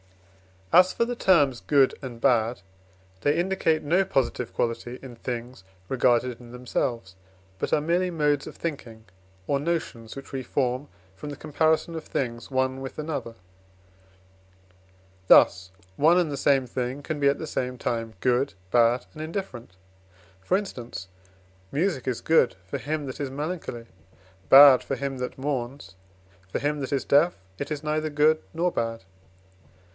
[0.73, 2.61] As for the terms good and bad,
[3.21, 7.15] they indicate no positive quality in things regarded in themselves,
[7.59, 9.03] but are merely modes of thinking,
[9.45, 13.35] or notions which we form from the comparison of things one with another.
[15.27, 19.21] Thus one and the same thing can be at the same time good, bad, and
[19.21, 19.75] indifferent.
[20.39, 21.09] For instance,
[21.71, 23.85] music is good for him that is melancholy,
[24.49, 25.95] bad for him that mourns;
[26.49, 29.03] for him that is deaf, it is neither good nor bad.